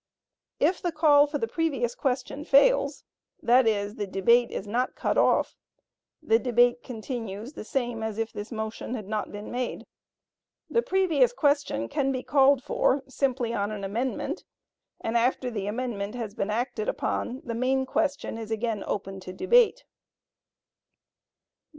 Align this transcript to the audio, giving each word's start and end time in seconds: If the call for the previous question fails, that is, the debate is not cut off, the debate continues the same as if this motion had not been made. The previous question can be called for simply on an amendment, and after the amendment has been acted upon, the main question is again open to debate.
If 0.59 0.81
the 0.81 0.91
call 0.91 1.27
for 1.27 1.37
the 1.37 1.47
previous 1.47 1.93
question 1.93 2.43
fails, 2.43 3.03
that 3.43 3.67
is, 3.67 3.93
the 3.97 4.07
debate 4.07 4.49
is 4.49 4.65
not 4.65 4.95
cut 4.95 5.15
off, 5.15 5.55
the 6.23 6.39
debate 6.39 6.81
continues 6.81 7.53
the 7.53 7.63
same 7.63 8.01
as 8.01 8.17
if 8.17 8.33
this 8.33 8.51
motion 8.51 8.95
had 8.95 9.07
not 9.07 9.31
been 9.31 9.51
made. 9.51 9.85
The 10.71 10.81
previous 10.81 11.31
question 11.33 11.87
can 11.87 12.11
be 12.11 12.23
called 12.23 12.63
for 12.63 13.03
simply 13.07 13.53
on 13.53 13.69
an 13.69 13.83
amendment, 13.83 14.43
and 15.01 15.15
after 15.15 15.51
the 15.51 15.67
amendment 15.67 16.15
has 16.15 16.33
been 16.33 16.49
acted 16.49 16.89
upon, 16.89 17.43
the 17.45 17.53
main 17.53 17.85
question 17.85 18.39
is 18.39 18.49
again 18.49 18.83
open 18.87 19.19
to 19.19 19.31
debate. 19.31 19.83